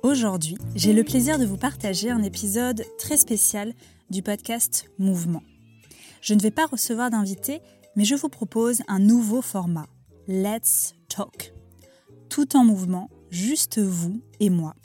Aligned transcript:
Aujourd'hui, 0.03 0.57
j'ai 0.75 0.93
le 0.93 1.03
plaisir 1.03 1.37
de 1.37 1.45
vous 1.45 1.57
partager 1.57 2.09
un 2.09 2.23
épisode 2.23 2.83
très 2.97 3.17
spécial 3.17 3.73
du 4.09 4.23
podcast 4.23 4.89
Mouvement. 4.97 5.43
Je 6.21 6.33
ne 6.33 6.41
vais 6.41 6.51
pas 6.51 6.65
recevoir 6.65 7.09
d'invités, 7.09 7.61
mais 7.95 8.05
je 8.05 8.15
vous 8.15 8.29
propose 8.29 8.81
un 8.87 8.99
nouveau 8.99 9.41
format. 9.41 9.87
Let's 10.27 10.93
Talk. 11.07 11.53
Tout 12.29 12.55
en 12.55 12.63
mouvement, 12.63 13.09
juste 13.29 13.79
vous 13.79 14.21
et 14.39 14.49
moi. 14.49 14.75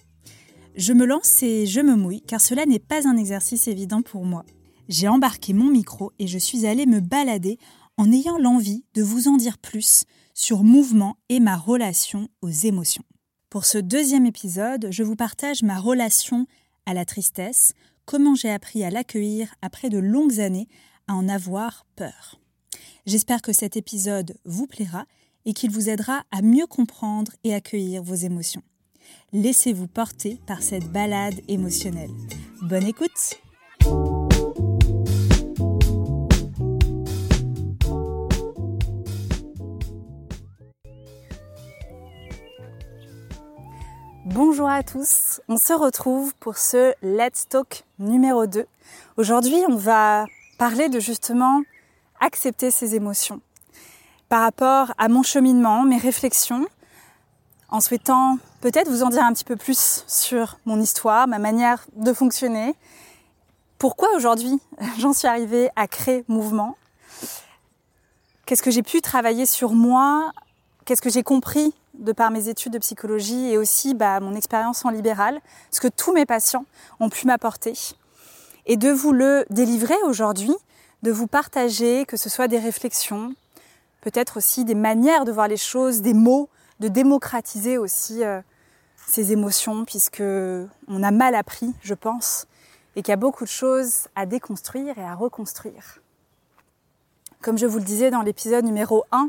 Je 0.77 0.93
me 0.93 1.05
lance 1.05 1.43
et 1.43 1.67
je 1.67 1.81
me 1.81 1.97
mouille, 1.97 2.23
car 2.23 2.41
cela 2.41 2.67
n'est 2.67 2.79
pas 2.79 3.07
un 3.07 3.17
exercice 3.17 3.69
évident 3.69 4.03
pour 4.03 4.25
moi. 4.25 4.45
J'ai 4.89 5.09
embarqué 5.09 5.53
mon 5.53 5.71
micro 5.71 6.13
et 6.19 6.27
je 6.27 6.39
suis 6.39 6.67
allée 6.67 6.87
me 6.87 7.01
balader 7.01 7.59
en 7.97 8.11
ayant 8.13 8.39
l'envie 8.39 8.85
de 8.95 9.03
vous 9.03 9.29
en 9.29 9.37
dire 9.37 9.59
plus 9.59 10.05
sur 10.35 10.63
mouvement 10.63 11.17
et 11.29 11.41
ma 11.41 11.57
relation 11.57 12.29
aux 12.43 12.51
émotions. 12.51 13.05
Pour 13.51 13.65
ce 13.65 13.79
deuxième 13.79 14.27
épisode, 14.27 14.89
je 14.91 15.03
vous 15.05 15.15
partage 15.15 15.63
ma 15.63 15.79
relation 15.79 16.47
à 16.87 16.95
la 16.95 17.05
tristesse, 17.05 17.73
comment 18.05 18.35
j'ai 18.35 18.51
appris 18.51 18.85
à 18.85 18.91
l'accueillir 18.91 19.55
après 19.63 19.91
de 19.91 19.99
longues 19.99 20.41
années 20.41 20.69
en 21.09 21.29
avoir 21.29 21.87
peur. 21.97 22.41
J'espère 23.07 23.43
que 23.43 23.53
cet 23.53 23.77
épisode 23.77 24.37
vous 24.45 24.67
plaira 24.67 25.05
et 25.45 25.53
qu'il 25.53 25.71
vous 25.71 25.89
aidera 25.89 26.25
à 26.31 26.43
mieux 26.43 26.67
comprendre 26.67 27.33
et 27.45 27.55
accueillir 27.55 28.03
vos 28.03 28.15
émotions. 28.15 28.63
Laissez-vous 29.33 29.89
porter 29.89 30.41
par 30.47 30.63
cette 30.63 30.91
balade 30.91 31.41
émotionnelle. 31.49 32.11
Bonne 32.63 32.87
écoute 32.87 33.41
Bonjour 44.27 44.69
à 44.69 44.83
tous, 44.83 45.43
on 45.49 45.59
se 45.59 45.75
retrouve 45.75 46.35
pour 46.41 46.57
ce 46.57 46.95
Let's 47.03 47.47
Talk 47.47 47.85
numéro 47.99 48.47
2. 48.47 48.67
Aujourd'hui 49.19 49.63
on 49.69 49.77
va 49.77 50.25
parler 50.59 50.89
de 50.89 51.01
justement 51.01 51.63
accepter 52.21 52.71
ses 52.71 52.95
émotions. 52.95 53.41
Par 54.29 54.43
rapport 54.43 54.93
à 54.99 55.09
mon 55.09 55.23
cheminement, 55.23 55.83
mes 55.83 55.99
réflexions, 55.99 56.67
en 57.69 57.81
souhaitant 57.81 58.39
peut-être 58.61 58.89
vous 58.89 59.03
en 59.03 59.09
dire 59.09 59.25
un 59.25 59.33
petit 59.33 59.45
peu 59.45 59.57
plus 59.57 60.05
sur 60.07 60.59
mon 60.65 60.81
histoire, 60.81 61.27
ma 61.29 61.39
manière 61.39 61.85
de 61.97 62.13
fonctionner, 62.13 62.75
pourquoi 63.79 64.09
aujourd'hui 64.17 64.61
j'en 64.99 65.13
suis 65.13 65.29
arrivée 65.29 65.71
à 65.77 65.87
créer 65.87 66.25
mouvement, 66.29 66.77
qu'est-ce 68.47 68.63
que 68.63 68.71
j'ai 68.71 68.83
pu 68.83 69.01
travailler 69.01 69.47
sur 69.47 69.73
moi, 69.73 70.33
qu'est-ce 70.85 71.03
que 71.03 71.11
j'ai 71.11 71.23
compris 71.23 71.75
de 71.95 72.13
par 72.13 72.31
mes 72.31 72.49
études 72.49 72.73
de 72.73 72.79
psychologie 72.79 73.51
et 73.51 73.59
aussi 73.59 73.95
bah, 73.95 74.21
mon 74.21 74.35
expérience 74.35 74.85
en 74.85 74.91
libéral, 74.91 75.41
ce 75.71 75.81
que 75.81 75.89
tous 75.89 76.13
mes 76.13 76.27
patients 76.27 76.65
ont 77.01 77.09
pu 77.09 77.27
m'apporter 77.27 77.75
et 78.67 78.77
de 78.77 78.91
vous 78.91 79.13
le 79.13 79.45
délivrer 79.51 79.97
aujourd'hui, 80.05 80.55
de 81.03 81.11
vous 81.11 81.27
partager, 81.27 82.07
que 82.07 82.17
ce 82.17 82.29
soit 82.29 82.49
des 82.49 82.59
réflexions, 82.59 83.35
peut-être 84.01 84.39
aussi 84.39 84.65
des 84.65 84.75
manières 84.75 85.25
de 85.25 85.33
voir 85.33 85.49
les 85.49 85.57
choses, 85.57 86.01
des 86.01 86.15
mots, 86.15 86.49
de 86.81 86.89
démocratiser 86.89 87.79
aussi 87.79 88.25
euh, 88.25 88.41
ces 89.07 89.33
émotions, 89.33 89.85
puisque 89.85 90.23
on 90.23 91.03
a 91.03 91.11
mal 91.11 91.35
appris, 91.35 91.73
je 91.83 91.95
pense, 91.95 92.47
et 92.97 93.03
qu'il 93.03 93.13
y 93.13 93.15
a 93.15 93.17
beaucoup 93.17 93.45
de 93.45 93.51
choses 93.51 94.09
à 94.15 94.27
déconstruire 94.27 94.99
et 94.99 95.05
à 95.05 95.15
reconstruire. 95.15 96.01
Comme 97.43 97.59
je 97.59 97.67
vous 97.67 97.79
le 97.79 97.85
disais 97.85 98.11
dans 98.11 98.23
l'épisode 98.23 98.65
numéro 98.65 99.05
1, 99.13 99.29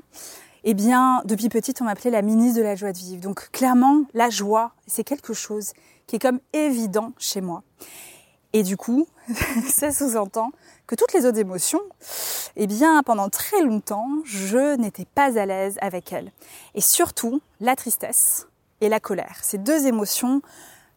eh 0.63 0.73
bien, 0.73 1.21
depuis 1.25 1.49
petite, 1.49 1.81
on 1.81 1.85
m'appelait 1.85 2.09
la 2.09 2.21
ministre 2.21 2.57
de 2.57 2.63
la 2.63 2.75
joie 2.75 2.91
de 2.91 2.97
vivre. 2.97 3.21
Donc, 3.21 3.49
clairement, 3.51 4.03
la 4.13 4.29
joie, 4.29 4.71
c'est 4.87 5.03
quelque 5.03 5.33
chose 5.33 5.73
qui 6.07 6.15
est 6.15 6.19
comme 6.19 6.39
évident 6.53 7.11
chez 7.19 7.41
moi. 7.41 7.63
Et 8.55 8.63
du 8.63 8.77
coup, 8.77 9.05
ça 9.67 9.91
sous-entend 9.91 10.51
que 10.87 10.95
toutes 10.95 11.11
les 11.11 11.25
autres 11.25 11.39
émotions, 11.39 11.81
eh 12.55 12.67
bien, 12.67 13.03
pendant 13.03 13.27
très 13.27 13.61
longtemps, 13.61 14.07
je 14.23 14.77
n'étais 14.77 15.03
pas 15.03 15.37
à 15.37 15.45
l'aise 15.45 15.77
avec 15.81 16.13
elles. 16.13 16.31
Et 16.73 16.79
surtout, 16.79 17.41
la 17.59 17.75
tristesse 17.75 18.47
et 18.79 18.87
la 18.87 19.01
colère. 19.01 19.39
Ces 19.41 19.57
deux 19.57 19.87
émotions 19.87 20.41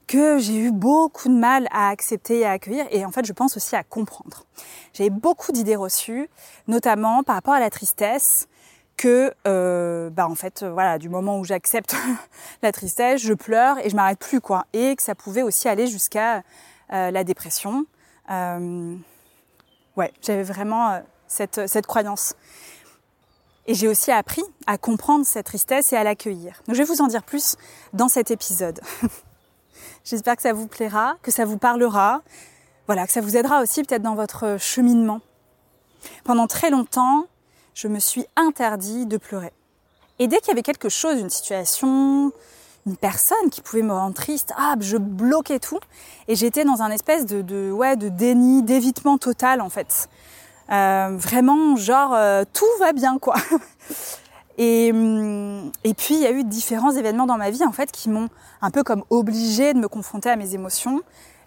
que 0.07 0.39
j'ai 0.39 0.57
eu 0.57 0.71
beaucoup 0.71 1.29
de 1.29 1.35
mal 1.35 1.67
à 1.73 1.89
accepter 1.89 2.39
et 2.39 2.47
à 2.47 2.53
accueillir 2.53 2.87
et 2.93 3.05
en 3.05 3.11
fait 3.11 3.25
je 3.25 3.33
pense 3.33 3.57
aussi 3.57 3.75
à 3.75 3.83
comprendre. 3.83 4.45
J'avais 4.93 5.11
beaucoup 5.11 5.51
d'idées 5.51 5.77
reçues, 5.77 6.31
notamment 6.69 7.25
par 7.25 7.35
rapport 7.35 7.55
à 7.55 7.61
la 7.61 7.71
tristesse, 7.71 8.47
que 8.97 9.35
euh, 9.49 10.11
bah 10.11 10.29
en 10.29 10.35
fait 10.37 10.65
voilà 10.65 10.99
du 10.99 11.09
moment 11.09 11.41
où 11.41 11.45
j'accepte 11.45 11.97
la 12.63 12.71
tristesse, 12.71 13.21
je 13.21 13.35
pleure 13.35 13.85
et 13.85 13.91
je 13.91 13.97
m'arrête 13.97 14.21
plus 14.21 14.41
quoi, 14.41 14.65
et 14.73 14.95
que 14.95 15.03
ça 15.03 15.17
pouvait 15.17 15.43
aussi 15.43 15.69
aller 15.69 15.89
jusqu'à 15.89 16.37
euh, 16.37 16.41
la 16.91 17.25
dépression. 17.25 17.87
Euh, 18.31 18.97
ouais, 19.97 20.13
j'avais 20.23 20.43
vraiment 20.43 20.91
euh, 20.91 21.01
cette, 21.27 21.67
cette 21.67 21.87
croyance. 21.87 22.35
Et 23.67 23.75
j'ai 23.75 23.89
aussi 23.89 24.11
appris 24.11 24.45
à 24.67 24.79
comprendre 24.79 25.27
cette 25.27 25.47
tristesse 25.47 25.93
et 25.93 25.97
à 25.97 26.05
l'accueillir. 26.05 26.63
Donc 26.67 26.77
je 26.77 26.83
vais 26.83 26.89
vous 26.89 27.03
en 27.03 27.07
dire 27.07 27.23
plus 27.23 27.57
dans 27.93 28.09
cet 28.09 28.31
épisode. 28.31 28.81
J'espère 30.05 30.37
que 30.37 30.43
ça 30.43 30.53
vous 30.53 30.67
plaira, 30.67 31.17
que 31.23 31.31
ça 31.31 31.45
vous 31.45 31.59
parlera, 31.59 32.23
voilà, 32.87 33.07
que 33.07 33.13
ça 33.13 33.21
vous 33.21 33.37
aidera 33.37 33.61
aussi 33.61 33.83
peut-être 33.83 34.03
dans 34.03 34.15
votre 34.15 34.57
cheminement. 34.59 35.21
Pendant 36.25 36.47
très 36.47 36.71
longtemps, 36.71 37.27
je 37.75 37.89
me 37.89 37.99
suis 37.99 38.25
interdit 38.37 39.05
de 39.05 39.19
pleurer. 39.19 39.53
Et 40.19 40.29
dès 40.29 40.39
qu'il 40.39 40.49
y 40.49 40.53
avait 40.53 40.63
quelque 40.63 40.89
chose, 40.89 41.21
une 41.21 41.31
situation, 41.31 42.33
une 42.89 42.97
personne 42.97 43.51
qui 43.51 43.61
pouvait 43.61 43.83
me 43.83 43.93
rendre 43.93 44.15
triste, 44.15 44.53
ah, 44.57 44.75
je 44.81 44.97
bloquais 44.97 45.59
tout 45.59 45.79
et 46.27 46.35
j'étais 46.35 46.65
dans 46.65 46.83
un 46.83 46.91
espèce 46.91 47.27
de, 47.27 47.71
ouais, 47.71 47.97
de 47.97 48.09
déni, 48.09 48.63
d'évitement 48.63 49.19
total 49.19 49.61
en 49.61 49.69
fait. 49.69 50.09
Euh, 50.71 51.11
vraiment, 51.13 51.77
genre, 51.77 52.15
euh, 52.15 52.45
tout 52.53 52.67
va 52.81 52.93
bien 52.93 53.19
quoi. 53.19 53.37
Et, 54.61 54.91
hum, 54.91 55.71
et 55.85 55.95
puis 55.95 56.17
il 56.17 56.21
y 56.21 56.27
a 56.27 56.33
eu 56.33 56.43
différents 56.43 56.91
événements 56.91 57.27
dans 57.27 57.39
ma 57.39 57.49
vie 57.49 57.65
en 57.65 57.71
fait 57.71 57.93
qui 57.93 58.09
m'ont 58.09 58.29
un 58.61 58.73
peu 58.73 58.83
comme 58.83 59.05
obligée 59.09 59.73
de 59.73 59.79
me 59.79 59.87
confronter 59.87 60.31
à 60.31 60.35
mes 60.35 60.53
émotions 60.53 61.01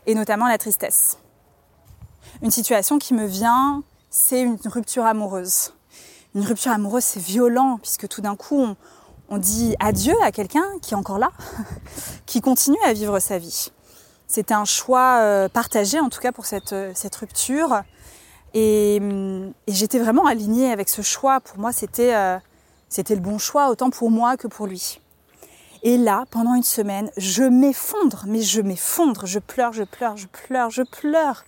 et 0.07 0.15
notamment 0.15 0.47
la 0.47 0.57
tristesse. 0.57 1.17
Une 2.41 2.51
situation 2.51 2.99
qui 2.99 3.13
me 3.13 3.25
vient, 3.25 3.83
c'est 4.09 4.41
une 4.41 4.57
rupture 4.63 5.05
amoureuse. 5.05 5.73
Une 6.35 6.45
rupture 6.45 6.71
amoureuse, 6.71 7.03
c'est 7.03 7.19
violent 7.19 7.79
puisque 7.81 8.07
tout 8.07 8.21
d'un 8.21 8.37
coup 8.37 8.61
on, 8.61 8.77
on 9.31 9.38
dit 9.38 9.75
adieu 9.80 10.13
à 10.22 10.31
quelqu'un 10.31 10.66
qui 10.81 10.94
est 10.94 10.98
encore 10.98 11.18
là, 11.18 11.31
qui 12.25 12.42
continue 12.42 12.78
à 12.86 12.94
vivre 12.94 13.18
sa 13.19 13.38
vie. 13.38 13.72
C'était 14.28 14.54
un 14.54 14.66
choix 14.66 15.19
euh, 15.22 15.50
partagé 15.50 16.00
en 16.00 16.10
tout 16.10 16.19
cas 16.19 16.31
pour 16.31 16.45
cette, 16.45 16.74
euh, 16.74 16.94
rupture. 17.19 17.81
Et, 18.54 19.00
hum, 19.01 19.54
et 19.68 19.74
j'étais 19.74 20.00
vraiment 20.00 20.25
alignée 20.25 20.72
avec 20.72 20.89
ce 20.89 21.01
choix. 21.01 21.39
Pour 21.39 21.57
moi, 21.57 21.72
c'était 21.72 22.13
euh, 22.13 22.38
c'était 22.89 23.16
le 23.16 23.22
bon 23.22 23.38
choix, 23.38 23.69
autant 23.69 23.89
pour 23.89 24.12
moi 24.12 24.36
que 24.36 24.48
pour 24.48 24.68
lui. 24.68 25.00
Et 25.83 25.98
là, 25.98 26.25
pendant 26.30 26.54
une 26.54 26.63
semaine, 26.63 27.10
je 27.16 27.44
m'effondre, 27.44 28.25
mais 28.28 28.42
je 28.42 28.62
m'effondre, 28.62 29.25
je 29.25 29.39
pleure, 29.39 29.72
je 29.72 29.83
pleure, 29.83 30.18
je 30.18 30.28
pleure, 30.28 30.69
je 30.69 30.83
pleure. 30.83 31.45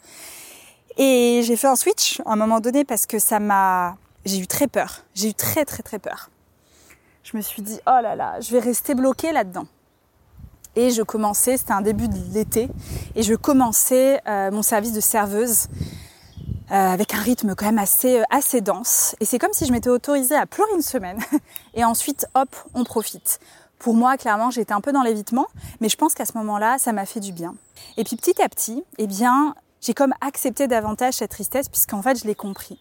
Et 0.97 1.41
j'ai 1.43 1.57
fait 1.57 1.67
un 1.67 1.75
switch 1.75 2.21
à 2.25 2.31
un 2.31 2.35
moment 2.37 2.61
donné 2.61 2.85
parce 2.85 3.05
que 3.05 3.19
ça 3.19 3.39
m'a... 3.39 3.97
J'ai 4.25 4.37
eu 4.39 4.47
très 4.47 4.67
peur, 4.67 5.03
j'ai 5.13 5.29
eu 5.29 5.33
très 5.33 5.65
très 5.65 5.83
très 5.83 5.99
peur. 5.99 6.29
Je 7.23 7.37
me 7.37 7.41
suis 7.41 7.61
dit, 7.61 7.79
oh 7.87 7.99
là 8.01 8.15
là, 8.15 8.39
je 8.41 8.51
vais 8.51 8.59
rester 8.59 8.95
bloquée 8.95 9.31
là-dedans. 9.31 9.65
Et 10.75 10.89
je 10.89 11.03
commençais, 11.03 11.57
c'était 11.57 11.73
un 11.73 11.81
début 11.81 12.07
de 12.07 12.17
l'été, 12.33 12.67
et 13.15 13.23
je 13.23 13.35
commençais 13.35 14.19
euh, 14.27 14.51
mon 14.51 14.61
service 14.63 14.91
de 14.91 14.99
serveuse 14.99 15.67
euh, 16.71 16.75
avec 16.75 17.13
un 17.13 17.19
rythme 17.19 17.53
quand 17.55 17.65
même 17.65 17.77
assez, 17.77 18.19
euh, 18.19 18.23
assez 18.31 18.61
dense. 18.61 19.15
Et 19.19 19.25
c'est 19.25 19.37
comme 19.37 19.53
si 19.53 19.65
je 19.65 19.71
m'étais 19.71 19.89
autorisée 19.89 20.35
à 20.35 20.45
pleurer 20.45 20.71
une 20.75 20.81
semaine. 20.81 21.19
Et 21.75 21.83
ensuite, 21.83 22.25
hop, 22.33 22.55
on 22.73 22.83
profite. 22.83 23.39
Pour 23.77 23.93
moi, 23.93 24.17
clairement, 24.17 24.49
j'étais 24.49 24.73
un 24.73 24.81
peu 24.81 24.91
dans 24.91 25.03
l'évitement, 25.03 25.47
mais 25.81 25.89
je 25.89 25.97
pense 25.97 26.15
qu'à 26.15 26.25
ce 26.25 26.37
moment-là, 26.37 26.77
ça 26.79 26.91
m'a 26.93 27.05
fait 27.05 27.19
du 27.19 27.31
bien. 27.31 27.53
Et 27.97 28.03
puis 28.03 28.15
petit 28.15 28.41
à 28.41 28.49
petit, 28.49 28.83
eh 28.97 29.07
bien, 29.07 29.55
j'ai 29.81 29.93
comme 29.93 30.13
accepté 30.21 30.67
davantage 30.67 31.15
cette 31.15 31.31
tristesse 31.31 31.69
puisqu'en 31.69 32.01
fait, 32.01 32.19
je 32.19 32.25
l'ai 32.25 32.35
compris. 32.35 32.79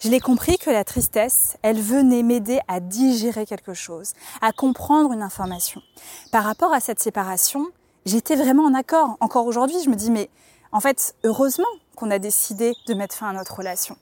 Je 0.00 0.10
l'ai 0.10 0.20
compris 0.20 0.58
que 0.58 0.70
la 0.70 0.84
tristesse, 0.84 1.56
elle 1.62 1.80
venait 1.80 2.22
m'aider 2.22 2.60
à 2.68 2.78
digérer 2.78 3.46
quelque 3.46 3.74
chose, 3.74 4.12
à 4.40 4.52
comprendre 4.52 5.12
une 5.12 5.22
information. 5.22 5.82
Par 6.30 6.44
rapport 6.44 6.72
à 6.72 6.78
cette 6.78 7.00
séparation, 7.00 7.66
j'étais 8.06 8.36
vraiment 8.36 8.62
en 8.62 8.74
accord. 8.74 9.16
Encore 9.18 9.46
aujourd'hui, 9.46 9.82
je 9.84 9.90
me 9.90 9.96
dis, 9.96 10.12
mais 10.12 10.30
en 10.70 10.78
fait, 10.78 11.16
heureusement 11.24 11.66
qu'on 11.96 12.12
a 12.12 12.20
décidé 12.20 12.74
de 12.86 12.94
mettre 12.94 13.16
fin 13.16 13.30
à 13.30 13.32
notre 13.32 13.56
relation. 13.56 13.96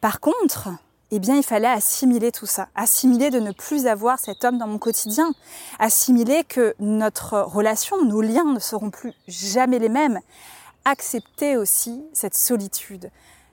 Par 0.00 0.20
contre, 0.20 0.68
eh 1.10 1.18
bien, 1.18 1.34
il 1.36 1.42
fallait 1.42 1.66
assimiler 1.66 2.30
tout 2.30 2.46
ça, 2.46 2.68
assimiler 2.76 3.30
de 3.30 3.40
ne 3.40 3.50
plus 3.50 3.88
avoir 3.88 4.20
cet 4.20 4.44
homme 4.44 4.58
dans 4.58 4.68
mon 4.68 4.78
quotidien, 4.78 5.32
assimiler 5.80 6.44
que 6.44 6.76
notre 6.78 7.40
relation, 7.40 8.04
nos 8.04 8.20
liens 8.20 8.44
ne 8.44 8.60
seront 8.60 8.90
plus 8.90 9.12
jamais 9.26 9.80
les 9.80 9.88
mêmes, 9.88 10.20
accepter 10.84 11.56
aussi 11.56 12.04
cette 12.12 12.36
solitude. 12.36 13.10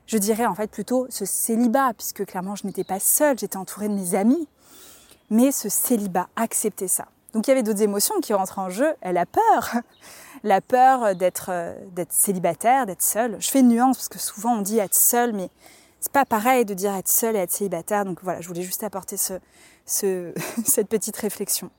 Je 0.08 0.16
dirais 0.16 0.46
en 0.46 0.54
fait 0.54 0.70
plutôt 0.70 1.06
ce 1.10 1.26
célibat, 1.26 1.92
puisque 1.92 2.24
clairement 2.24 2.56
je 2.56 2.66
n'étais 2.66 2.82
pas 2.82 2.98
seule, 2.98 3.38
j'étais 3.38 3.58
entourée 3.58 3.88
de 3.88 3.94
mes 3.94 4.14
amis, 4.14 4.48
mais 5.28 5.52
ce 5.52 5.68
célibat, 5.68 6.28
accepter 6.34 6.88
ça. 6.88 7.04
Donc 7.34 7.46
il 7.46 7.50
y 7.50 7.52
avait 7.52 7.62
d'autres 7.62 7.82
émotions 7.82 8.18
qui 8.22 8.32
rentrent 8.32 8.58
en 8.58 8.70
jeu, 8.70 8.94
la 9.02 9.26
peur, 9.26 9.74
la 10.44 10.62
peur 10.62 11.14
d'être 11.14 11.76
d'être 11.92 12.12
célibataire, 12.12 12.86
d'être 12.86 13.02
seule. 13.02 13.36
Je 13.38 13.50
fais 13.50 13.60
une 13.60 13.68
nuance 13.68 13.98
parce 13.98 14.08
que 14.08 14.18
souvent 14.18 14.54
on 14.54 14.62
dit 14.62 14.78
être 14.78 14.94
seule, 14.94 15.34
mais 15.34 15.50
c'est 16.00 16.10
pas 16.10 16.24
pareil 16.24 16.64
de 16.64 16.72
dire 16.72 16.94
être 16.94 17.08
seule 17.08 17.36
et 17.36 17.40
être 17.40 17.52
célibataire. 17.52 18.06
Donc 18.06 18.20
voilà, 18.22 18.40
je 18.40 18.48
voulais 18.48 18.62
juste 18.62 18.82
apporter 18.84 19.18
ce, 19.18 19.34
ce, 19.84 20.32
cette 20.64 20.88
petite 20.88 21.18
réflexion. 21.18 21.70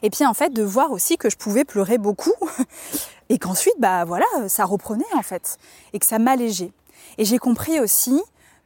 Et 0.00 0.08
puis 0.08 0.24
en 0.24 0.32
fait 0.32 0.50
de 0.50 0.62
voir 0.62 0.92
aussi 0.92 1.18
que 1.18 1.28
je 1.28 1.36
pouvais 1.36 1.64
pleurer 1.64 1.98
beaucoup 1.98 2.32
et 3.28 3.38
qu'ensuite 3.38 3.78
bah 3.78 4.06
voilà 4.06 4.26
ça 4.48 4.64
reprenait 4.64 5.04
en 5.14 5.22
fait 5.22 5.58
et 5.92 5.98
que 5.98 6.06
ça 6.06 6.18
m'allégeait. 6.18 6.72
Et 7.18 7.24
j'ai 7.24 7.38
compris 7.38 7.80
aussi 7.80 8.20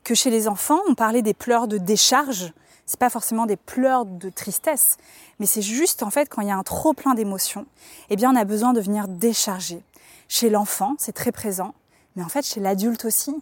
que 0.05 0.15
chez 0.15 0.31
les 0.31 0.49
enfants 0.49 0.81
on 0.89 0.95
parlait 0.95 1.23
des 1.23 1.35
pleurs 1.35 1.69
de 1.69 1.79
décharge 1.79 2.53
c'est 2.87 3.01
pas 3.01 3.11
forcément 3.11 3.47
des 3.47 3.57
pleurs 3.57 4.07
de 4.07 4.31
tristesse, 4.31 4.97
mais 5.41 5.47
c'est 5.47 5.63
juste 5.63 6.05
en 6.05 6.11
fait 6.11 6.29
quand 6.29 6.41
il 6.41 6.49
y 6.49 6.53
a 6.53 6.57
un 6.57 6.63
trop 6.63 6.95
plein 6.95 7.15
d'émotions, 7.15 7.67
eh 8.11 8.17
bien 8.17 8.33
on 8.33 8.37
a 8.37 8.45
besoin 8.45 8.73
de 8.73 8.81
venir 8.81 9.09
décharger. 9.09 9.83
Chez 10.29 10.49
l'enfant, 10.51 10.95
c'est 10.99 11.13
très 11.13 11.33
présent, 11.33 11.75
mais 12.15 12.23
en 12.23 12.29
fait 12.29 12.47
chez 12.47 12.61
l'adulte 12.61 13.05
aussi. 13.05 13.35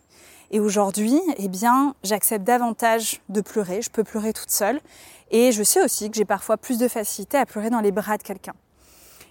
Et 0.50 0.60
aujourd'hui, 0.60 1.20
eh 1.38 1.48
bien, 1.48 1.94
j'accepte 2.04 2.44
davantage 2.44 3.20
de 3.28 3.40
pleurer. 3.40 3.82
Je 3.82 3.90
peux 3.90 4.04
pleurer 4.04 4.32
toute 4.32 4.50
seule, 4.50 4.80
et 5.30 5.52
je 5.52 5.62
sais 5.62 5.82
aussi 5.82 6.10
que 6.10 6.16
j'ai 6.16 6.26
parfois 6.26 6.56
plus 6.56 6.78
de 6.78 6.86
facilité 6.86 7.38
à 7.38 7.46
pleurer 7.46 7.70
dans 7.70 7.80
les 7.80 7.90
bras 7.90 8.18
de 8.18 8.22
quelqu'un. 8.22 8.54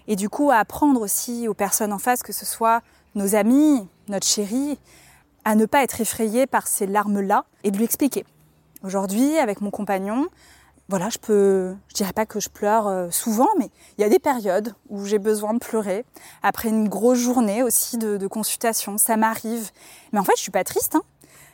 Et 0.06 0.16
du 0.16 0.28
coup, 0.28 0.50
à 0.50 0.56
apprendre 0.56 1.00
aussi 1.00 1.48
aux 1.48 1.54
personnes 1.54 1.92
en 1.92 1.98
face, 1.98 2.22
que 2.22 2.32
ce 2.32 2.44
soit 2.44 2.82
nos 3.14 3.36
amis, 3.36 3.88
notre 4.08 4.26
chérie, 4.26 4.78
à 5.44 5.54
ne 5.54 5.66
pas 5.66 5.82
être 5.82 6.00
effrayé 6.00 6.46
par 6.46 6.66
ces 6.66 6.86
larmes-là 6.86 7.44
et 7.62 7.70
de 7.70 7.76
lui 7.76 7.84
expliquer. 7.84 8.24
Aujourd'hui, 8.82 9.38
avec 9.38 9.60
mon 9.60 9.70
compagnon, 9.70 10.28
voilà, 10.88 11.08
je 11.08 11.18
peux, 11.18 11.74
je 11.88 11.94
dirais 11.94 12.12
pas 12.12 12.26
que 12.26 12.40
je 12.40 12.50
pleure 12.50 12.86
euh, 12.86 13.10
souvent, 13.10 13.48
mais 13.58 13.70
il 13.96 14.02
y 14.02 14.04
a 14.04 14.10
des 14.10 14.18
périodes 14.18 14.74
où 14.90 15.06
j'ai 15.06 15.18
besoin 15.18 15.54
de 15.54 15.58
pleurer. 15.58 16.04
Après 16.42 16.68
une 16.68 16.88
grosse 16.88 17.18
journée 17.18 17.62
aussi 17.62 17.96
de, 17.96 18.26
consultation, 18.26 18.98
ça 18.98 19.16
m'arrive. 19.16 19.70
Mais 20.12 20.18
en 20.18 20.24
fait, 20.24 20.34
je 20.36 20.42
suis 20.42 20.50
pas 20.50 20.64
triste. 20.64 20.96
Hein. 20.96 21.02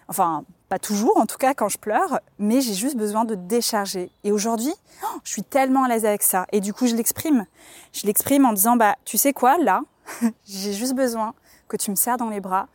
Enfin, 0.09 0.45
pas 0.69 0.81
toujours, 0.81 1.17
en 1.17 1.27
tout 1.27 1.39
cas 1.39 1.55
quand 1.55 1.69
je 1.69 1.79
pleure, 1.79 2.21
mais 2.41 2.61
j'ai 2.61 2.75
juste 2.75 2.97
besoin 2.97 3.25
de 3.25 3.37
décharger. 3.37 4.11
Et 4.25 4.33
aujourd'hui, 4.33 4.75
oh, 5.05 5.19
je 5.23 5.31
suis 5.31 5.45
tellement 5.45 5.85
à 5.85 5.89
l'aise 5.89 6.05
avec 6.05 6.25
ça. 6.25 6.47
Et 6.51 6.61
du 6.61 6.73
coup, 6.73 6.89
je 6.89 6.97
l'exprime. 6.97 7.47
Je 7.93 8.07
l'exprime 8.07 8.45
en 8.45 8.53
disant, 8.53 8.75
bah, 8.75 8.97
tu 9.05 9.17
sais 9.17 9.33
quoi, 9.33 9.59
là, 9.59 9.83
j'ai 10.49 10.73
juste 10.73 10.95
besoin 10.95 11.35
que 11.69 11.77
tu 11.77 11.93
me 11.93 11.97
serres 11.97 12.17
dans 12.17 12.31
les 12.31 12.41
bras 12.41 12.67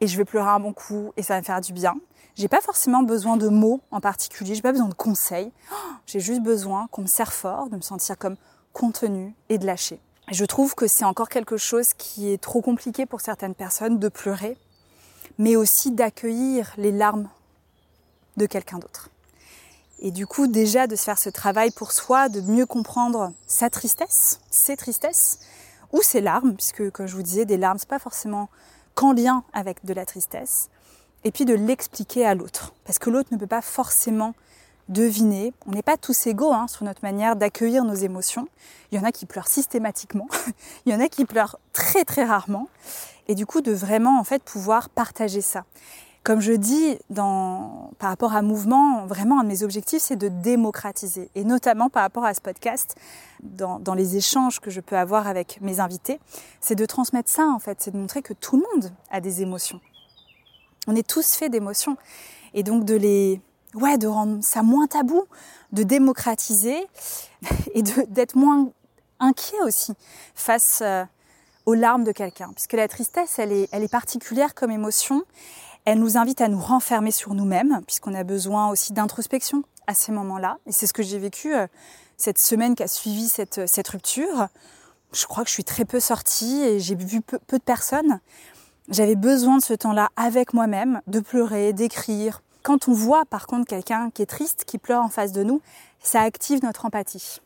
et 0.00 0.06
je 0.06 0.16
vais 0.16 0.24
pleurer 0.24 0.48
un 0.48 0.60
bon 0.60 0.72
coup 0.72 1.12
et 1.16 1.22
ça 1.22 1.34
va 1.34 1.40
me 1.40 1.44
faire 1.44 1.60
du 1.60 1.72
bien. 1.72 1.94
J'ai 2.36 2.48
pas 2.48 2.60
forcément 2.60 3.02
besoin 3.02 3.36
de 3.36 3.48
mots 3.48 3.80
en 3.90 4.00
particulier, 4.00 4.54
j'ai 4.54 4.62
pas 4.62 4.72
besoin 4.72 4.88
de 4.88 4.94
conseils. 4.94 5.52
J'ai 6.06 6.20
juste 6.20 6.42
besoin 6.42 6.88
qu'on 6.90 7.02
me 7.02 7.06
serre 7.06 7.32
fort, 7.32 7.68
de 7.68 7.76
me 7.76 7.82
sentir 7.82 8.16
comme 8.16 8.36
contenu 8.72 9.34
et 9.48 9.58
de 9.58 9.66
lâcher. 9.66 10.00
je 10.30 10.44
trouve 10.44 10.74
que 10.74 10.86
c'est 10.86 11.04
encore 11.04 11.28
quelque 11.28 11.56
chose 11.56 11.92
qui 11.92 12.32
est 12.32 12.40
trop 12.40 12.62
compliqué 12.62 13.04
pour 13.04 13.20
certaines 13.20 13.54
personnes 13.54 13.98
de 13.98 14.08
pleurer, 14.08 14.56
mais 15.38 15.56
aussi 15.56 15.90
d'accueillir 15.90 16.72
les 16.76 16.92
larmes 16.92 17.28
de 18.36 18.46
quelqu'un 18.46 18.78
d'autre. 18.78 19.10
Et 19.98 20.12
du 20.12 20.26
coup, 20.26 20.46
déjà 20.46 20.86
de 20.86 20.96
se 20.96 21.02
faire 21.02 21.18
ce 21.18 21.28
travail 21.28 21.72
pour 21.72 21.92
soi, 21.92 22.28
de 22.28 22.40
mieux 22.40 22.64
comprendre 22.64 23.32
sa 23.46 23.68
tristesse, 23.68 24.40
ses 24.50 24.76
tristesses, 24.76 25.40
ou 25.92 26.00
ses 26.02 26.20
larmes, 26.20 26.54
puisque 26.54 26.90
comme 26.90 27.06
je 27.06 27.16
vous 27.16 27.22
disais, 27.22 27.44
des 27.44 27.56
larmes, 27.56 27.78
c'est 27.78 27.88
pas 27.88 27.98
forcément 27.98 28.48
qu'en 28.94 29.12
lien 29.12 29.44
avec 29.52 29.84
de 29.84 29.94
la 29.94 30.06
tristesse, 30.06 30.68
et 31.24 31.30
puis 31.30 31.44
de 31.44 31.54
l'expliquer 31.54 32.26
à 32.26 32.34
l'autre. 32.34 32.72
Parce 32.84 32.98
que 32.98 33.10
l'autre 33.10 33.28
ne 33.32 33.36
peut 33.36 33.46
pas 33.46 33.62
forcément 33.62 34.34
deviner. 34.88 35.52
On 35.66 35.72
n'est 35.72 35.82
pas 35.82 35.96
tous 35.96 36.26
égaux 36.26 36.52
hein, 36.52 36.66
sur 36.66 36.84
notre 36.84 37.02
manière 37.02 37.36
d'accueillir 37.36 37.84
nos 37.84 37.94
émotions. 37.94 38.48
Il 38.90 38.98
y 38.98 39.00
en 39.00 39.04
a 39.04 39.12
qui 39.12 39.24
pleurent 39.24 39.48
systématiquement, 39.48 40.28
il 40.86 40.92
y 40.92 40.96
en 40.96 41.00
a 41.00 41.08
qui 41.08 41.24
pleurent 41.24 41.58
très 41.72 42.04
très 42.04 42.24
rarement. 42.24 42.68
Et 43.28 43.34
du 43.34 43.46
coup, 43.46 43.60
de 43.60 43.72
vraiment 43.72 44.18
en 44.18 44.24
fait 44.24 44.42
pouvoir 44.42 44.88
partager 44.88 45.40
ça. 45.40 45.64
Comme 46.22 46.40
je 46.40 46.52
dis 46.52 46.98
par 47.14 48.08
rapport 48.10 48.34
à 48.34 48.42
mouvement, 48.42 49.06
vraiment 49.06 49.40
un 49.40 49.44
de 49.44 49.48
mes 49.48 49.62
objectifs, 49.62 50.02
c'est 50.02 50.16
de 50.16 50.28
démocratiser. 50.28 51.30
Et 51.34 51.44
notamment 51.44 51.88
par 51.88 52.02
rapport 52.02 52.24
à 52.24 52.34
ce 52.34 52.40
podcast, 52.40 52.94
dans, 53.42 53.94
les 53.94 54.16
échanges 54.16 54.60
que 54.60 54.70
je 54.70 54.80
peux 54.80 54.96
avoir 54.96 55.26
avec 55.26 55.60
mes 55.62 55.80
invités, 55.80 56.20
c'est 56.60 56.74
de 56.74 56.84
transmettre 56.84 57.30
ça 57.30 57.46
en 57.46 57.58
fait, 57.58 57.80
c'est 57.80 57.90
de 57.90 57.98
montrer 57.98 58.20
que 58.20 58.34
tout 58.34 58.56
le 58.56 58.62
monde 58.74 58.92
a 59.10 59.20
des 59.20 59.40
émotions 59.40 59.80
on 60.86 60.96
est 60.96 61.06
tous 61.06 61.34
faits 61.36 61.52
d'émotions. 61.52 61.96
Et 62.54 62.62
donc 62.62 62.84
de 62.84 62.94
les, 62.94 63.40
ouais, 63.74 63.98
de 63.98 64.06
rendre 64.06 64.42
ça 64.42 64.62
moins 64.62 64.86
tabou, 64.86 65.24
de 65.72 65.82
démocratiser 65.82 66.86
et 67.74 67.82
d'être 67.82 68.36
moins 68.36 68.70
inquiet 69.20 69.60
aussi 69.62 69.92
face 70.34 70.80
euh, 70.82 71.04
aux 71.66 71.74
larmes 71.74 72.04
de 72.04 72.12
quelqu'un. 72.12 72.50
Puisque 72.54 72.72
la 72.72 72.88
tristesse, 72.88 73.38
elle 73.38 73.52
est 73.52 73.90
particulière 73.90 74.54
comme 74.54 74.70
émotion. 74.70 75.22
Elle 75.84 75.98
nous 75.98 76.16
invite 76.16 76.40
à 76.40 76.48
nous 76.48 76.60
renfermer 76.60 77.10
sur 77.10 77.34
nous-mêmes, 77.34 77.80
puisqu'on 77.86 78.14
a 78.14 78.24
besoin 78.24 78.68
aussi 78.70 78.92
d'introspection 78.92 79.62
à 79.86 79.94
ces 79.94 80.12
moments-là. 80.12 80.58
Et 80.66 80.72
c'est 80.72 80.86
ce 80.86 80.92
que 80.92 81.02
j'ai 81.02 81.18
vécu 81.18 81.54
euh, 81.54 81.66
cette 82.16 82.38
semaine 82.38 82.74
qui 82.74 82.82
a 82.82 82.88
suivi 82.88 83.28
cette, 83.28 83.66
cette 83.66 83.88
rupture. 83.88 84.48
Je 85.12 85.26
crois 85.26 85.42
que 85.42 85.48
je 85.48 85.54
suis 85.54 85.64
très 85.64 85.84
peu 85.84 85.98
sortie 85.98 86.62
et 86.62 86.80
j'ai 86.80 86.94
vu 86.94 87.20
peu, 87.20 87.38
peu 87.46 87.58
de 87.58 87.62
personnes. 87.62 88.20
J'avais 88.88 89.16
besoin 89.16 89.56
de 89.56 89.62
ce 89.62 89.74
temps-là 89.74 90.10
avec 90.16 90.52
moi-même, 90.52 91.00
de 91.06 91.20
pleurer, 91.20 91.72
d'écrire. 91.72 92.42
Quand 92.62 92.88
on 92.88 92.92
voit 92.92 93.24
par 93.24 93.46
contre 93.46 93.66
quelqu'un 93.66 94.10
qui 94.10 94.22
est 94.22 94.26
triste, 94.26 94.64
qui 94.64 94.78
pleure 94.78 95.02
en 95.02 95.08
face 95.08 95.32
de 95.32 95.42
nous, 95.42 95.62
ça 96.00 96.20
active 96.20 96.62
notre 96.62 96.84
empathie. 96.84 97.40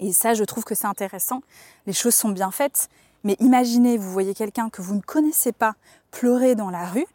Et 0.00 0.12
ça, 0.12 0.34
je 0.34 0.44
trouve 0.44 0.64
que 0.64 0.74
c'est 0.74 0.86
intéressant. 0.86 1.42
Les 1.86 1.92
choses 1.92 2.14
sont 2.14 2.30
bien 2.30 2.50
faites. 2.50 2.88
Mais 3.24 3.36
imaginez, 3.40 3.96
vous 3.96 4.12
voyez 4.12 4.34
quelqu'un 4.34 4.70
que 4.70 4.82
vous 4.82 4.94
ne 4.94 5.00
connaissez 5.00 5.52
pas 5.52 5.74
pleurer 6.10 6.54
dans 6.54 6.70
la 6.70 6.86
rue. 6.86 7.06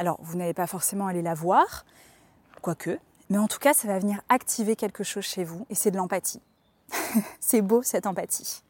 Alors, 0.00 0.16
vous 0.22 0.38
n'allez 0.38 0.54
pas 0.54 0.66
forcément 0.66 1.08
aller 1.08 1.20
la 1.20 1.34
voir, 1.34 1.84
quoique. 2.62 2.98
Mais 3.28 3.36
en 3.36 3.48
tout 3.48 3.58
cas, 3.58 3.74
ça 3.74 3.86
va 3.86 3.98
venir 3.98 4.22
activer 4.30 4.74
quelque 4.74 5.04
chose 5.04 5.24
chez 5.24 5.44
vous 5.44 5.66
et 5.68 5.74
c'est 5.74 5.90
de 5.90 5.98
l'empathie. 5.98 6.40
c'est 7.38 7.60
beau 7.60 7.82
cette 7.82 8.06
empathie. 8.06 8.62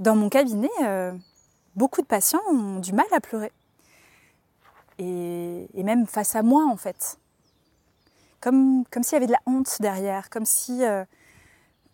Dans 0.00 0.16
mon 0.16 0.28
cabinet, 0.28 0.68
euh, 0.82 1.12
beaucoup 1.76 2.02
de 2.02 2.08
patients 2.08 2.40
ont 2.50 2.80
du 2.80 2.92
mal 2.92 3.06
à 3.12 3.20
pleurer. 3.20 3.52
Et, 4.98 5.68
même 5.76 6.08
face 6.08 6.34
à 6.34 6.42
moi, 6.42 6.66
en 6.66 6.76
fait. 6.76 7.16
Comme, 8.40 8.82
comme 8.90 9.04
s'il 9.04 9.12
y 9.12 9.16
avait 9.18 9.28
de 9.28 9.32
la 9.32 9.42
honte 9.46 9.76
derrière, 9.78 10.28
comme 10.28 10.44
si 10.44 10.84
euh, 10.84 11.04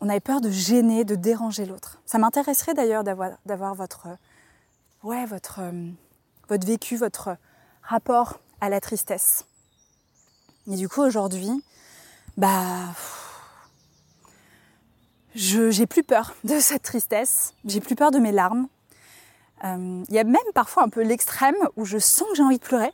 on 0.00 0.08
avait 0.08 0.20
peur 0.20 0.40
de 0.40 0.48
gêner, 0.48 1.04
de 1.04 1.16
déranger 1.16 1.66
l'autre. 1.66 2.00
Ça 2.06 2.16
m'intéresserait 2.16 2.72
d'ailleurs 2.72 3.04
d'avoir 3.04 3.74
votre, 3.74 4.08
ouais, 5.02 5.26
votre, 5.26 5.58
euh, 5.60 5.90
votre 6.48 6.66
vécu, 6.66 6.96
votre 6.96 7.36
rapport 7.86 8.40
à 8.60 8.68
la 8.68 8.80
tristesse. 8.80 9.46
Et 10.70 10.76
du 10.76 10.88
coup, 10.88 11.02
aujourd'hui, 11.02 11.62
bah, 12.36 12.92
j'ai 15.34 15.86
plus 15.86 16.02
peur 16.02 16.34
de 16.44 16.58
cette 16.60 16.82
tristesse, 16.82 17.54
j'ai 17.64 17.80
plus 17.80 17.94
peur 17.94 18.10
de 18.10 18.18
mes 18.18 18.32
larmes. 18.32 18.68
Euh, 19.64 20.04
il 20.08 20.14
y 20.14 20.18
a 20.18 20.24
même 20.24 20.36
parfois 20.54 20.82
un 20.82 20.88
peu 20.88 21.02
l'extrême 21.02 21.56
où 21.76 21.84
je 21.84 21.98
sens 21.98 22.28
que 22.28 22.34
j'ai 22.36 22.42
envie 22.42 22.58
de 22.58 22.64
pleurer, 22.64 22.92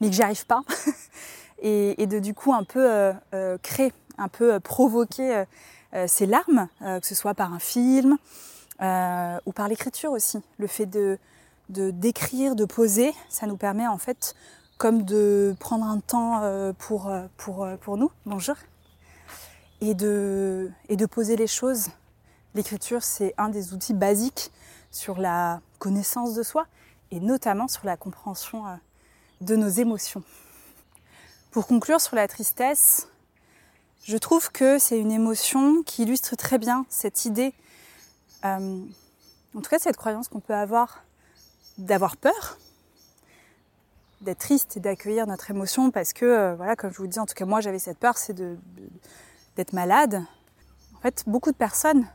mais 0.00 0.08
que 0.08 0.14
j'y 0.14 0.22
arrive 0.22 0.46
pas. 0.46 0.62
et, 1.62 2.06
de 2.06 2.18
du 2.18 2.34
coup 2.34 2.52
un 2.52 2.64
peu 2.64 2.90
euh, 2.90 3.12
euh, 3.34 3.58
créer, 3.58 3.92
un 4.18 4.28
peu 4.28 4.58
provoquer 4.60 5.44
ces 6.06 6.26
larmes, 6.26 6.68
que 6.80 7.06
ce 7.06 7.16
soit 7.16 7.34
par 7.34 7.52
un 7.52 7.58
film 7.58 8.16
ou 8.80 9.52
par 9.52 9.66
l'écriture 9.66 10.12
aussi. 10.12 10.38
Le 10.58 10.68
fait 10.68 10.86
de 10.86 11.18
d'écrire, 11.70 12.56
de 12.56 12.64
poser, 12.64 13.14
ça 13.28 13.46
nous 13.46 13.56
permet 13.56 13.86
en 13.86 13.98
fait 13.98 14.34
comme 14.78 15.02
de 15.04 15.54
prendre 15.60 15.84
un 15.84 16.00
temps 16.00 16.42
pour, 16.78 17.10
pour, 17.36 17.68
pour 17.80 17.96
nous. 17.96 18.10
Bonjour 18.26 18.56
et 19.80 19.94
de, 19.94 20.70
et 20.88 20.96
de 20.96 21.06
poser 21.06 21.36
les 21.36 21.46
choses. 21.46 21.88
L'écriture, 22.54 23.02
c'est 23.02 23.34
un 23.38 23.48
des 23.48 23.72
outils 23.72 23.94
basiques 23.94 24.50
sur 24.90 25.18
la 25.18 25.60
connaissance 25.78 26.34
de 26.34 26.42
soi 26.42 26.66
et 27.10 27.20
notamment 27.20 27.68
sur 27.68 27.86
la 27.86 27.96
compréhension 27.96 28.66
euh, 28.66 28.74
de 29.40 29.56
nos 29.56 29.68
émotions. 29.68 30.22
Pour 31.50 31.66
conclure 31.66 32.00
sur 32.00 32.16
la 32.16 32.28
tristesse, 32.28 33.08
je 34.04 34.16
trouve 34.16 34.50
que 34.50 34.78
c'est 34.78 34.98
une 34.98 35.12
émotion 35.12 35.82
qui 35.82 36.02
illustre 36.02 36.36
très 36.36 36.58
bien 36.58 36.86
cette 36.88 37.24
idée, 37.24 37.54
euh, 38.44 38.80
en 39.54 39.60
tout 39.60 39.70
cas 39.70 39.78
cette 39.78 39.96
croyance 39.96 40.28
qu'on 40.28 40.40
peut 40.40 40.54
avoir 40.54 41.04
d'avoir 41.80 42.16
peur, 42.16 42.58
d'être 44.20 44.38
triste 44.38 44.76
et 44.76 44.80
d'accueillir 44.80 45.26
notre 45.26 45.50
émotion 45.50 45.90
parce 45.90 46.12
que, 46.12 46.24
euh, 46.24 46.54
voilà, 46.54 46.76
comme 46.76 46.92
je 46.92 46.98
vous 46.98 47.06
dis, 47.06 47.18
en 47.18 47.26
tout 47.26 47.34
cas 47.34 47.46
moi 47.46 47.60
j'avais 47.60 47.78
cette 47.78 47.98
peur, 47.98 48.18
c'est 48.18 48.34
d'être 49.56 49.72
malade. 49.72 50.22
En 50.96 51.00
fait, 51.00 51.24
beaucoup 51.26 51.50
de 51.50 51.56
personnes 51.56 52.06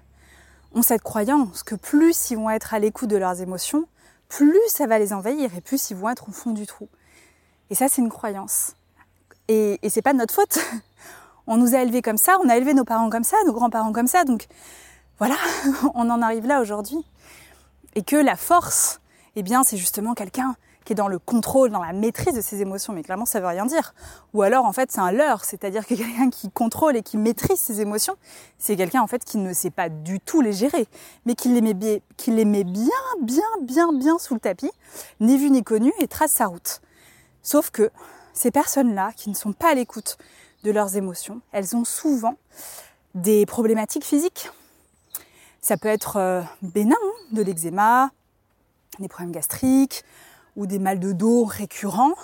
ont 0.74 0.82
cette 0.82 1.02
croyance 1.02 1.64
que 1.64 1.76
plus 1.76 2.32
ils 2.32 2.38
vont 2.38 2.50
être 2.50 2.74
à 2.74 2.80
l'écoute 2.80 3.10
de 3.10 3.18
leurs 3.18 3.42
émotions, 3.42 3.88
plus 4.30 4.60
ça 4.68 4.88
va 4.88 5.00
les 5.00 5.14
envahir 5.14 5.56
et 5.56 5.62
plus 5.62 5.90
ils 5.90 5.96
vont 5.96 6.10
être 6.10 6.30
au 6.30 6.32
fond 6.32 6.52
du 6.52 6.68
trou. 6.68 6.90
Et 7.70 7.76
ça, 7.76 7.88
c'est 7.88 8.02
une 8.02 8.10
croyance. 8.10 8.74
Et, 9.48 9.80
et 9.82 9.90
c'est 9.90 10.02
pas 10.02 10.14
de 10.14 10.20
notre 10.20 10.34
faute. 10.34 10.60
On 11.48 11.58
nous 11.58 11.76
a 11.76 11.80
élevés 11.80 12.02
comme 12.02 12.18
ça, 12.18 12.40
on 12.44 12.50
a 12.50 12.58
élevé 12.58 12.74
nos 12.74 12.86
parents 12.86 13.08
comme 13.12 13.24
ça, 13.24 13.38
nos 13.46 13.54
grands-parents 13.54 13.94
comme 13.94 14.08
ça, 14.08 14.24
donc 14.24 14.48
voilà, 15.20 15.36
on 15.94 16.10
en 16.10 16.24
arrive 16.24 16.48
là 16.48 16.60
aujourd'hui. 16.60 16.98
Et 17.94 18.02
que 18.02 18.16
la 18.16 18.36
force, 18.36 19.00
eh 19.36 19.44
bien, 19.44 19.64
c'est 19.64 19.78
justement 19.78 20.14
quelqu'un 20.14 20.56
qui 20.86 20.94
est 20.94 20.96
dans 20.96 21.08
le 21.08 21.20
contrôle, 21.20 21.72
dans 21.72 21.84
la 21.84 21.94
maîtrise 21.94 22.36
de 22.36 22.42
ses 22.42 22.62
émotions, 22.62 22.94
mais 22.94 23.02
clairement 23.02 23.26
ça 23.26 23.40
veut 23.40 23.48
rien 23.48 23.66
dire. 23.66 23.96
Ou 24.34 24.44
alors 24.44 24.66
en 24.66 24.72
fait 24.72 24.92
c'est 24.92 25.00
un 25.00 25.12
leurre, 25.12 25.44
c'est-à-dire 25.44 25.86
que 25.86 25.96
quelqu'un 25.96 26.30
qui 26.30 26.52
contrôle 26.52 26.96
et 26.96 27.02
qui 27.02 27.18
maîtrise 27.18 27.60
ses 27.60 27.82
émotions, 27.82 28.16
c'est 28.60 28.76
quelqu'un 28.76 29.02
en 29.02 29.08
fait 29.08 29.26
qui 29.26 29.38
ne 29.38 29.52
sait 29.52 29.72
pas 29.72 29.90
du 29.90 30.20
tout 30.20 30.42
les 30.42 30.54
gérer, 30.54 30.88
mais 31.26 31.34
qui 31.34 31.50
les 31.50 31.62
met 31.62 31.74
bien, 32.64 32.90
bien, 33.24 33.44
bien, 33.64 33.92
bien 33.94 34.20
sous 34.20 34.36
le 34.36 34.40
tapis, 34.40 34.72
ni 35.20 35.38
vu 35.38 35.50
ni 35.50 35.64
connu 35.64 35.92
et 36.00 36.08
trace 36.08 36.32
sa 36.32 36.46
route. 36.46 36.82
Sauf 37.42 37.72
que 37.72 37.92
ces 38.34 38.52
personnes-là, 38.52 39.12
qui 39.16 39.30
ne 39.30 39.36
sont 39.36 39.54
pas 39.54 39.72
à 39.72 39.74
l'écoute 39.74 40.18
de 40.64 40.72
leurs 40.72 40.98
émotions, 40.98 41.42
elles 41.52 41.76
ont 41.76 41.86
souvent 41.86 42.36
des 43.16 43.46
problématiques 43.46 44.04
physiques. 44.04 44.50
Ça 45.62 45.78
peut 45.78 45.88
être 45.88 46.18
euh, 46.18 46.42
bénin, 46.62 46.96
hein, 47.02 47.12
de 47.32 47.42
l'eczéma, 47.42 48.12
des 49.00 49.08
problèmes 49.08 49.32
gastriques, 49.32 50.04
ou 50.56 50.68
des 50.68 50.80
mal 50.80 51.00
de 51.00 51.12
dos 51.12 51.46
récurrents. 51.46 52.16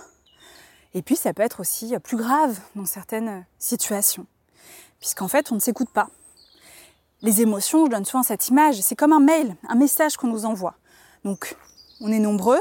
Et 0.94 1.01
puis 1.01 1.16
ça 1.16 1.34
peut 1.34 1.44
être 1.44 1.60
aussi 1.60 1.98
plus 2.00 2.18
grave 2.18 2.60
dans 2.75 2.86
certaines 2.86 3.46
situations, 3.60 4.25
puisqu'en 5.00 5.28
fait 5.28 5.51
on 5.51 5.56
ne 5.56 5.60
s'écoute 5.60 5.90
pas. 5.90 6.10
Les 7.22 7.42
émotions, 7.42 7.86
je 7.86 7.92
donne 7.92 8.06
souvent 8.06 8.24
cette 8.24 8.48
image, 8.48 8.82
c'est 8.82 8.96
comme 8.96 9.13
un 9.13 9.20
mail, 9.20 9.56
un 9.70 9.75
message 9.75 10.18
qu'on 10.18 10.28
nous 10.28 10.46
envoie. 10.46 10.75
Donc 11.24 11.56
on 12.01 12.12
est 12.12 12.20
nombreux 12.20 12.60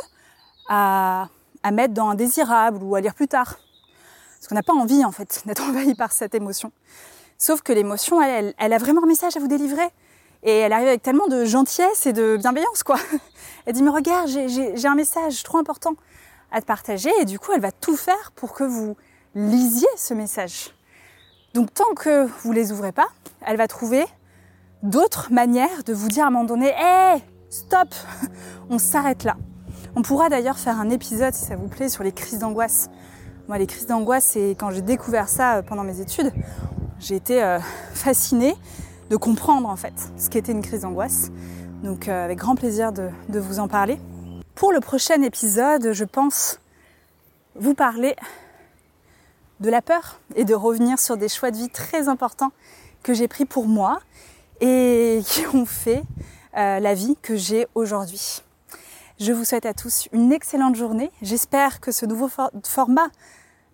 à, 0.68 1.28
mettre 1.72 1.94
dans 1.94 2.10
indésirable 2.10 2.82
ou 2.82 2.94
à 2.94 3.00
lire 3.00 3.14
plus 3.14 3.28
tard. 3.28 3.58
Parce 4.36 4.48
qu'on 4.48 4.54
n'a 4.54 4.62
pas 4.62 4.74
envie 4.74 5.04
en 5.04 5.12
fait 5.12 5.42
d'être 5.46 5.62
envahi 5.62 5.94
par 5.94 6.12
cette 6.12 6.34
émotion. 6.34 6.72
Sauf 7.38 7.62
que 7.62 7.72
l'émotion, 7.72 8.20
elle, 8.20 8.54
a 8.58 8.78
vraiment 8.78 9.02
un 9.02 9.06
message 9.06 9.36
à 9.36 9.40
vous 9.40 9.48
délivrer. 9.48 9.88
Et 10.42 10.58
elle 10.58 10.72
arrive 10.72 10.88
avec 10.88 11.02
tellement 11.02 11.26
de 11.26 11.44
gentillesse 11.44 12.06
et 12.06 12.12
de 12.12 12.36
bienveillance, 12.36 12.82
quoi. 12.82 12.96
Elle 13.66 13.74
dit, 13.74 13.82
mais 13.82 13.90
regarde, 13.90 14.28
j'ai 14.28 14.88
un 14.88 14.94
message 14.94 15.42
trop 15.42 15.58
important 15.58 15.94
à 16.50 16.60
te 16.60 16.66
partager. 16.66 17.10
Et 17.20 17.26
du 17.26 17.38
coup, 17.38 17.52
elle 17.52 17.60
va 17.60 17.72
tout 17.72 17.96
faire 17.96 18.32
pour 18.34 18.54
que 18.54 18.64
vous 18.64 18.96
lisiez 19.34 19.88
ce 19.96 20.14
message. 20.14 20.74
Donc, 21.52 21.74
tant 21.74 21.94
que 21.94 22.26
vous 22.42 22.52
les 22.52 22.72
ouvrez 22.72 22.92
pas, 22.92 23.08
elle 23.42 23.58
va 23.58 23.68
trouver 23.68 24.06
d'autres 24.82 25.30
manières 25.30 25.84
de 25.84 25.92
vous 25.92 26.08
dire 26.08 26.24
à 26.24 26.28
un 26.28 26.30
moment 26.30 26.44
donné, 26.44 26.68
hé, 26.68 27.18
stop, 27.50 27.94
on 28.70 28.78
s'arrête 28.78 29.24
là. 29.24 29.36
On 29.94 30.02
pourra 30.02 30.28
d'ailleurs 30.28 30.58
faire 30.58 30.80
un 30.80 30.88
épisode, 30.88 31.34
si 31.34 31.44
ça 31.44 31.56
vous 31.56 31.68
plaît, 31.68 31.88
sur 31.88 32.02
les 32.02 32.12
crises 32.12 32.38
d'angoisse. 32.38 32.88
Moi, 33.48 33.58
les 33.58 33.66
crises 33.66 33.86
d'angoisse, 33.86 34.24
c'est 34.24 34.56
quand 34.58 34.70
j'ai 34.70 34.82
découvert 34.82 35.28
ça 35.28 35.56
euh, 35.56 35.62
pendant 35.62 35.82
mes 35.82 36.00
études, 36.00 36.32
j'ai 36.98 37.16
été 37.16 37.42
euh, 37.42 37.58
fascinée 37.92 38.54
de 39.10 39.16
comprendre 39.16 39.68
en 39.68 39.76
fait 39.76 39.92
ce 40.16 40.30
qu'était 40.30 40.52
une 40.52 40.62
crise 40.62 40.82
d'angoisse. 40.82 41.30
Donc 41.82 42.08
euh, 42.08 42.24
avec 42.24 42.38
grand 42.38 42.54
plaisir 42.54 42.92
de, 42.92 43.10
vous 43.28 43.58
en 43.58 43.68
parler. 43.68 44.00
Pour 44.54 44.72
le 44.72 44.80
prochain 44.80 45.20
épisode, 45.22 45.92
je 45.92 46.04
pense 46.04 46.60
vous 47.56 47.74
parler 47.74 48.14
de 49.58 49.68
la 49.68 49.82
peur 49.82 50.20
et 50.36 50.44
de 50.44 50.54
revenir 50.54 50.98
sur 50.98 51.16
des 51.16 51.28
choix 51.28 51.50
de 51.50 51.56
vie 51.56 51.68
très 51.68 52.08
importants 52.08 52.52
que 53.02 53.12
j'ai 53.12 53.28
pris 53.28 53.44
pour 53.44 53.66
moi 53.66 54.00
et 54.60 55.20
qui 55.26 55.46
ont 55.54 55.66
fait 55.66 56.02
euh, 56.56 56.78
la 56.78 56.94
vie 56.94 57.16
que 57.20 57.36
j'ai 57.36 57.66
aujourd'hui. 57.74 58.42
Je 59.18 59.32
vous 59.32 59.44
souhaite 59.44 59.66
à 59.66 59.74
tous 59.74 60.08
une 60.12 60.32
excellente 60.32 60.76
journée. 60.76 61.10
J'espère 61.20 61.80
que 61.80 61.92
ce 61.92 62.06
nouveau 62.06 62.30
format 62.64 63.08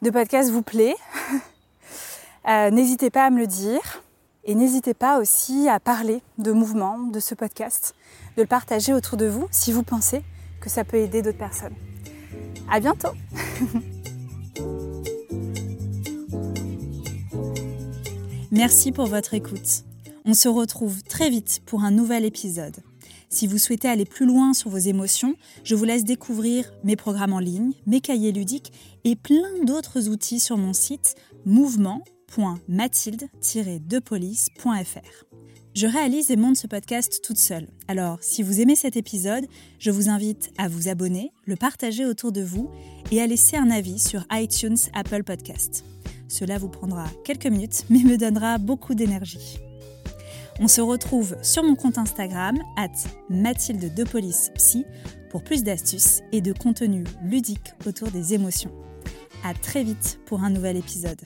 de 0.03 0.11
podcast 0.11 0.51
vous 0.51 0.63
plaît. 0.63 0.97
Euh, 2.49 2.71
n'hésitez 2.71 3.11
pas 3.11 3.25
à 3.25 3.31
me 3.31 3.41
le 3.41 3.49
dire. 3.49 4.05
Et 4.49 4.55
n'hésitez 4.55 4.95
pas 4.95 5.19
aussi 5.19 5.69
à 5.69 5.81
parler 5.81 6.23
de 6.39 6.53
mouvement, 6.53 6.99
de 6.99 7.19
ce 7.19 7.35
podcast, 7.35 7.97
de 8.37 8.43
le 8.43 8.47
partager 8.47 8.95
autour 8.95 9.19
de 9.19 9.27
vous 9.27 9.49
si 9.51 9.73
vous 9.73 9.83
pensez 9.83 10.23
que 10.61 10.71
ça 10.71 10.85
peut 10.85 10.99
aider 10.99 11.21
d'autres 11.21 11.37
personnes. 11.37 11.75
À 12.71 12.79
bientôt! 12.79 13.11
Merci 18.53 18.93
pour 18.93 19.07
votre 19.07 19.35
écoute. 19.35 19.83
On 20.25 20.35
se 20.35 20.49
retrouve 20.49 21.03
très 21.03 21.29
vite 21.29 21.63
pour 21.67 21.83
un 21.83 21.91
nouvel 21.91 22.25
épisode. 22.25 22.77
Si 23.29 23.49
vous 23.49 23.59
souhaitez 23.59 23.89
aller 23.89 24.05
plus 24.05 24.27
loin 24.27 24.55
sur 24.55 24.71
vos 24.71 24.79
émotions, 24.79 25.35
je 25.65 25.75
vous 25.75 25.85
laisse 25.85 26.05
découvrir 26.05 26.73
mes 26.85 26.95
programmes 26.95 27.33
en 27.33 27.41
ligne, 27.41 27.73
mes 27.87 28.01
cahiers 28.01 28.31
ludiques 28.31 28.73
et 29.03 29.17
plein 29.17 29.65
d'autres 29.65 30.09
outils 30.09 30.39
sur 30.39 30.57
mon 30.57 30.73
site 30.73 31.17
mouvement 31.45 32.05
www.mathilde-depolice.fr. 32.37 35.25
Je 35.75 35.87
réalise 35.87 36.31
et 36.31 36.37
monte 36.37 36.57
ce 36.57 36.67
podcast 36.67 37.21
toute 37.23 37.37
seule. 37.37 37.69
Alors, 37.87 38.17
si 38.23 38.43
vous 38.43 38.63
aimez 38.63 38.77
cet 38.77 38.97
épisode, 38.97 39.45
je 39.79 39.91
vous 39.91 40.09
invite 40.09 40.51
à 40.57 40.69
vous 40.69 40.89
abonner, 40.89 41.33
le 41.45 41.57
partager 41.57 42.07
autour 42.07 42.33
de 42.33 42.41
vous 42.41 42.71
et 43.11 43.21
à 43.21 43.27
laisser 43.27 43.59
un 43.59 43.71
avis 43.71 43.99
sur 43.99 44.25
iTunes 44.33 44.79
Apple 44.95 45.23
Podcast. 45.23 45.85
Cela 46.29 46.57
vous 46.57 46.71
prendra 46.71 47.05
quelques 47.25 47.47
minutes, 47.47 47.85
mais 47.91 48.05
me 48.05 48.17
donnera 48.17 48.57
beaucoup 48.59 48.95
d'énergie. 48.95 49.59
On 50.61 50.69
se 50.69 50.81
retrouve 50.81 51.37
sur 51.43 51.63
mon 51.63 51.75
compte 51.75 51.99
Instagram, 51.99 52.57
at 52.79 52.89
Mathilde 53.29 53.93
Psy, 54.55 54.87
pour 55.29 55.45
plus 55.45 55.63
d'astuces 55.63 56.23
et 56.33 56.41
de 56.41 56.55
contenu 56.55 57.05
ludique 57.23 57.75
autour 57.85 58.11
des 58.11 58.33
émotions. 58.33 58.73
À 59.45 59.53
très 59.53 59.85
vite 59.85 60.21
pour 60.25 60.43
un 60.43 60.49
nouvel 60.49 60.79
épisode. 60.79 61.21